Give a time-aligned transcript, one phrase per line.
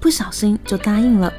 [0.00, 1.32] 不小心就答应了。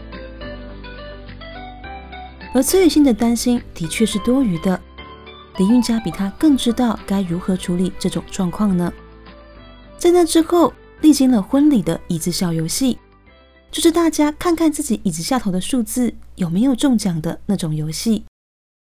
[2.53, 4.79] 而崔雨欣的担心的确是多余的，
[5.57, 8.91] 林韵佳比他更知道该如何处理这种状况呢。
[9.97, 12.97] 在那之后，历经了婚礼的椅子小游戏，
[13.71, 18.25] 就是大家看看自己椅子下头的数字有没有中奖的那种游戏。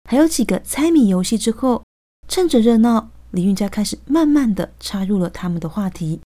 [0.10, 1.84] 还有几个猜谜游戏之后，
[2.28, 6.20] 趁着热闹，李运家开始慢慢的插入了他们的话题。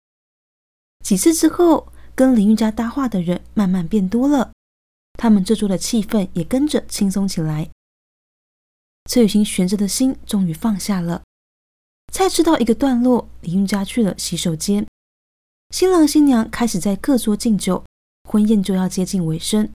[1.04, 4.50] 几次之后，跟李运家搭话的人慢慢变多了，
[5.12, 7.70] 他们这桌的气氛也跟着轻松起来。
[9.04, 11.22] 崔雨欣悬着的心终于放下了。
[12.12, 14.84] 菜吃到一个段落，李运家去了洗手间。
[15.70, 17.84] 新郎新娘开始在各桌敬酒，
[18.28, 19.70] 婚宴就要接近尾声。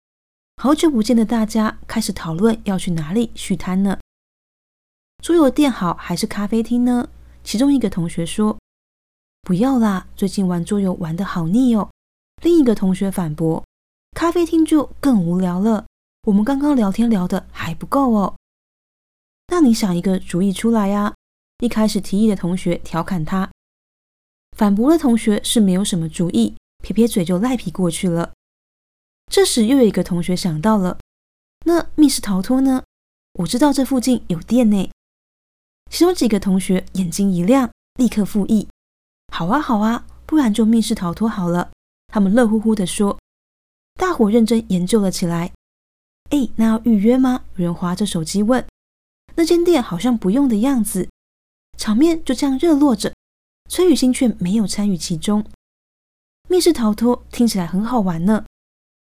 [0.57, 3.97] 好久不见的大家开始讨论要去哪里续摊呢？
[5.23, 7.07] 桌游店好还是咖啡厅呢？
[7.41, 8.59] 其中一个同学说
[9.43, 11.89] ：“不要啦，最近玩桌游玩得好腻哦。”
[12.43, 13.63] 另一个同学反驳
[14.15, 15.85] ：“咖啡厅就更无聊了，
[16.23, 18.35] 我们刚刚聊天聊得还不够哦。”
[19.47, 21.13] 那你想一个主意出来呀？
[21.59, 23.49] 一开始提议的同学调侃他，
[24.57, 28.33] 反驳的同学是没有什么主意，撇撇嘴就赖皮过去了。
[29.31, 30.99] 这时又有一个同学想到了，
[31.65, 32.83] 那密室逃脱呢？
[33.39, 34.91] 我知道这附近有店呢。
[35.89, 38.67] 其中几个同学眼睛一亮，立刻附议
[39.31, 41.71] ：“好啊，好啊，不然就密室逃脱好了。”
[42.13, 43.17] 他们乐乎乎地说。
[43.95, 45.51] 大伙认真研究了起来。
[46.29, 47.45] 哎，那要预约吗？
[47.55, 48.63] 有人划着手机问。
[49.33, 51.09] 那间店好像不用的样子。
[51.75, 53.15] 场面就这样热络着，
[53.67, 55.43] 崔雨欣却没有参与其中。
[56.47, 58.45] 密室逃脱听起来很好玩呢，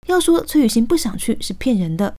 [0.06, 2.16] 要说崔雨欣不想去是骗人的。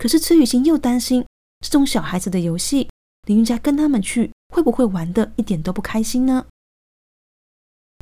[0.00, 1.24] 可是崔雨欣又担心
[1.60, 2.90] 这种小孩子的游戏，
[3.28, 6.46] 林云家跟他们去会不会玩的一点都不开心呢？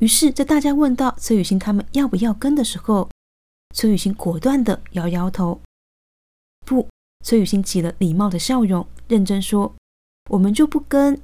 [0.05, 3.09] 于是，在大家问到崔雨欣他们要不要跟的时候，
[3.75, 5.63] 崔雨欣果断的摇摇头，
[6.67, 6.87] 不。
[7.25, 9.75] 崔雨欣挤了礼貌的笑容，认真说
[10.29, 11.19] ：“我们就不跟。”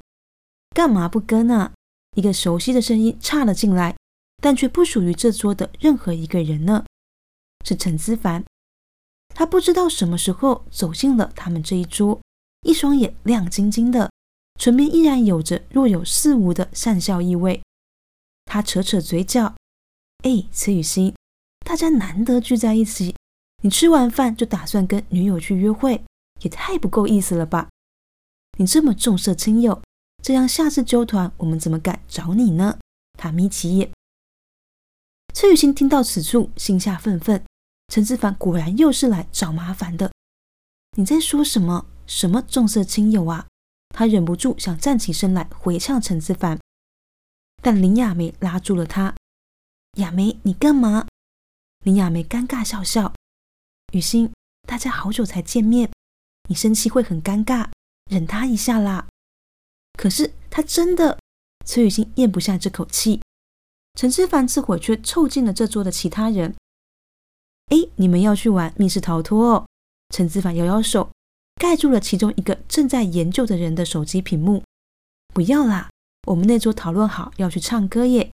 [0.73, 1.71] 干嘛不跟啊？
[2.15, 3.95] 一个熟悉的声音插了进来，
[4.41, 6.83] 但却不属于这桌的任何一个人呢。
[7.63, 8.43] 是陈思凡，
[9.35, 12.19] 他不知道什么时候走进了他们这一桌，
[12.63, 14.09] 一双眼亮晶晶的，
[14.59, 17.61] 唇边依然有着若有似无的善笑意味。
[18.53, 19.55] 他扯扯嘴角
[20.27, 21.15] ：“哎，崔雨欣，
[21.65, 23.15] 大家难得聚在一起，
[23.63, 26.03] 你吃完饭就打算跟女友去约会，
[26.41, 27.69] 也太不够意思了吧？
[28.57, 29.81] 你这么重色轻友。”
[30.21, 32.77] 这样下次揪团，我们怎么敢找你呢？
[33.17, 33.89] 他眯起眼。
[35.33, 37.41] 崔雨欣听到此处，心下愤愤。
[37.87, 40.11] 陈志凡果然又是来找麻烦的。
[40.97, 41.85] 你在说什么？
[42.05, 43.47] 什么重色轻友啊？
[43.95, 46.59] 他忍不住想站起身来回呛陈志凡，
[47.63, 49.13] 但林雅梅拉住了他。
[49.97, 51.05] 雅梅，你干嘛？
[51.83, 53.13] 林雅梅尴尬笑笑。
[53.93, 54.31] 雨欣，
[54.67, 55.91] 大家好久才见面，
[56.49, 57.69] 你生气会很尴尬，
[58.09, 59.07] 忍他一下啦。
[59.93, 61.19] 可是他真的，
[61.63, 63.21] 崔雨欣咽不下这口气。
[63.93, 66.55] 陈之凡这会却凑近了这桌的其他人。
[67.67, 69.67] 哎，你们要去玩密室逃脱哦？
[70.09, 71.11] 陈之凡摇摇手，
[71.57, 74.63] 盖住了其中一个正在研究的人的手机屏幕。
[75.27, 75.90] 不要啦，
[76.27, 78.31] 我们那桌讨论好要去唱歌耶。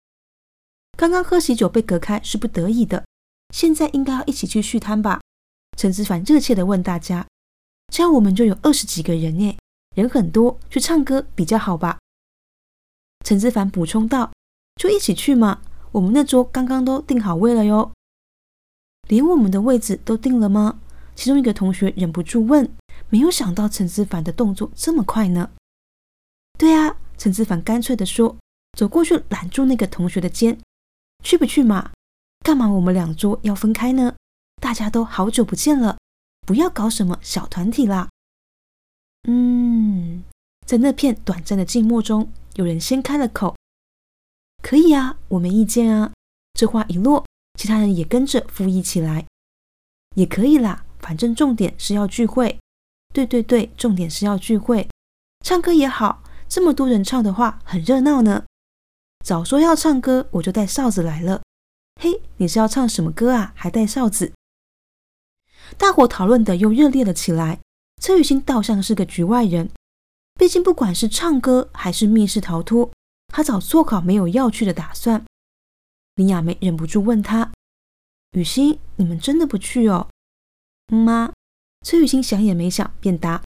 [0.97, 3.04] 刚刚喝喜酒被隔开是不得已的，
[3.53, 5.20] 现在应该要一起去续摊吧？
[5.76, 7.26] 陈志凡热切地问大家。
[7.93, 9.56] 这样我们就有二十几个人耶。
[9.94, 11.98] 人很多，去唱歌比较好吧？
[13.25, 14.32] 陈志凡补充道
[14.81, 15.60] ：“就一起去嘛，
[15.91, 17.93] 我们那桌刚刚都订好位了哟。”
[19.09, 20.81] 连我们的位置都定了吗？
[21.14, 22.75] 其中一个同学忍不住问
[23.11, 25.50] ：“没有想到陈志凡的动作这么快呢
[26.56, 28.37] ？”“对啊。”陈志凡干脆地说，
[28.77, 30.59] 走过去揽住那个同学的肩
[31.23, 31.93] ：“去不去嘛？
[32.45, 34.17] 干嘛我们两桌要分开呢？
[34.61, 35.97] 大家都好久不见了，
[36.41, 38.09] 不要搞什么小团体啦。”
[39.29, 40.25] 嗯，
[40.67, 43.55] 在那片短暂的静默中，有人先开了口
[44.61, 46.13] ：“可以啊，我没意见啊。”
[46.59, 47.25] 这话一落，
[47.57, 49.25] 其他人也跟着附议起来
[50.17, 52.59] ：“也可以啦，反正重点是要聚会。
[53.15, 54.89] ”“对对对，重点是要聚会，
[55.45, 56.22] 唱歌也好，
[56.52, 58.44] 这么多人唱的话很热闹呢。
[59.25, 61.40] ”“早说要唱歌，我就带哨子来了。
[61.99, 63.54] ”“嘿，你是要唱什么歌啊？
[63.56, 64.34] 还带哨子？”
[65.78, 67.60] 大伙讨论的又热烈了起来。
[68.02, 69.70] 崔雨欣倒像是个局外人，
[70.34, 72.93] 毕竟不管是唱歌还是密室逃脱，
[73.28, 75.25] 她早做好没有要去的打算。
[76.16, 77.50] 林雅梅忍不住问她
[78.37, 80.10] ：“雨欣，你们真的不去哦
[80.93, 81.32] ？”“妈。”
[81.81, 83.43] 崔雨欣想也没想便答。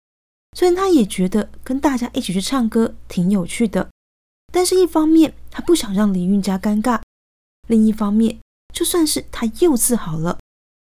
[0.54, 3.90] 虽然他也觉得跟大家一起去唱歌挺有趣的，
[4.52, 7.02] 但是一方面他不想让林韵家尴尬，
[7.66, 8.38] 另一方面
[8.72, 10.38] 就算是他又自豪了，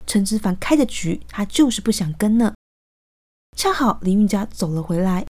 [0.06, 2.52] 陈之凡开的局他就是不想跟呢。
[3.56, 5.26] 恰好林韵家走了回来，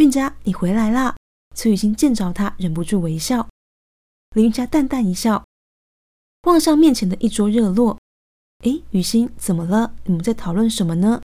[0.00, 1.14] 韵家你回来啦！
[1.54, 3.48] 崔雨欣见着他，忍不住微笑。
[4.34, 5.44] 林韵家淡淡一笑，
[6.42, 7.98] 望向面前的一桌热络。
[8.64, 9.94] 哎，雨欣怎么了？
[10.04, 11.20] 你们在讨论什么呢？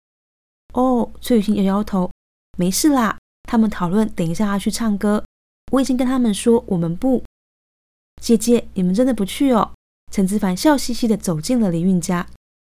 [0.74, 2.12] 哦，崔雨欣摇摇头，
[2.57, 3.18] 没事啦。
[3.44, 5.24] 他们讨论等一下要去唱歌，
[5.71, 7.24] 我已经跟他们说我们不。
[8.21, 9.71] 姐姐，你们真的不去哦？
[10.12, 12.27] 陈子凡笑嘻嘻的走进了林韵家。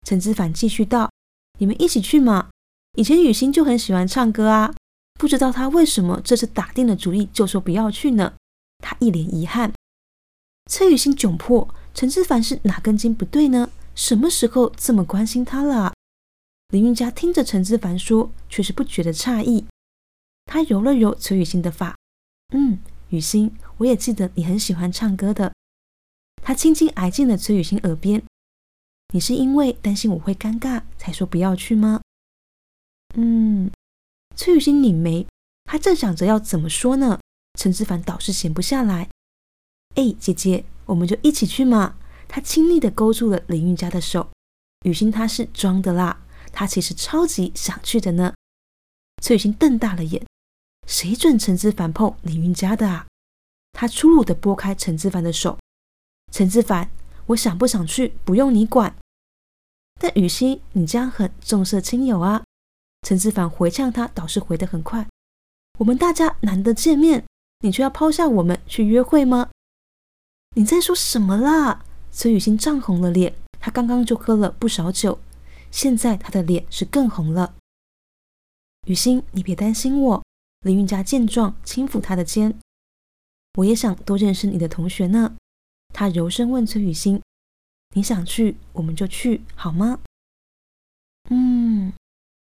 [0.06, 1.10] 陈子凡继续道
[1.58, 2.48] ：“你们一起去嘛。”
[2.96, 4.74] 以前雨欣就很喜欢唱歌啊，
[5.14, 8.34] 不知道她为什么这次打定了主意就说不要去呢？
[8.78, 9.72] 她一脸遗憾。
[10.70, 13.70] 崔雨欣窘迫，陈之凡是哪根筋不对呢？
[13.94, 15.92] 什么时候这么关心她了？
[16.72, 19.66] 林韵佳听着陈之凡说，却是不觉得诧异。
[20.46, 21.94] 她揉了揉崔雨欣的发，
[22.54, 22.78] 嗯，
[23.10, 25.52] 雨欣，我也记得你很喜欢唱歌的。
[26.42, 28.22] 她轻轻挨进了崔雨欣耳边，
[29.12, 32.00] 你是因为担心我会尴尬才说不要去吗？
[33.16, 33.70] 嗯，
[34.34, 35.26] 崔雨欣拧眉，
[35.64, 37.20] 她正想着要怎么说呢，
[37.58, 39.10] 陈之凡倒是闲不下来。
[39.96, 41.96] 哎，姐姐，我们就一起去嘛。
[42.26, 44.30] 他亲昵的勾住了林韵佳的手。
[44.86, 46.21] 雨欣她是装的啦，
[46.52, 48.34] 他其实超级想去的呢。
[49.22, 50.24] 崔雨欣瞪大了眼，
[50.86, 53.06] 谁准陈之凡碰林云家的啊？
[53.72, 55.58] 他粗鲁的拨开陈之凡的手。
[56.30, 56.90] 陈之凡，
[57.26, 58.94] 我想不想去不用你管。
[60.00, 62.42] 但雨欣，你这样很重色轻友啊。
[63.02, 65.06] 陈志凡回呛他，倒是回得很快。
[65.78, 67.24] 我们大家难得见面，
[67.60, 69.50] 你却要抛下我们去约会吗？
[70.54, 71.84] 你在说什么啦？
[72.10, 75.18] 崔雨欣涨红了脸，她刚刚就喝了不少酒，
[75.72, 77.56] 现在他的脸是更红了。
[78.86, 80.22] 雨欣，你别担心我。
[80.60, 82.56] 林韵佳见状，轻抚他的肩。
[83.54, 85.34] 我也想多认识你的同学呢。
[85.92, 87.20] 他柔声问崔雨欣
[87.96, 89.98] ：“你想去，我们就去，好吗？”
[91.30, 91.92] 嗯。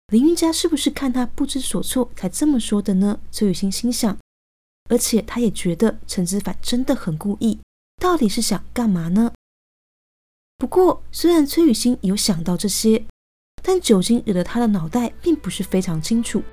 [0.09, 3.19] 林韵佳是不是看他不知所措才这么说的呢？
[3.31, 4.17] 崔雨欣心想，
[4.89, 7.59] 而且他也觉得陈子凡真的很故意，
[7.97, 9.33] 到底是想干嘛呢？
[10.57, 13.05] 不过，虽然崔雨欣有想到这些，
[13.67, 16.43] 但酒精惹得他的脑袋并不是非常清楚，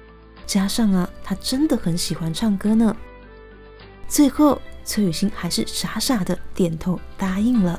[0.46, 2.96] 加上啊，他真的很喜欢唱歌呢。
[4.08, 7.78] 最后，崔雨欣还是傻傻的点头答应了。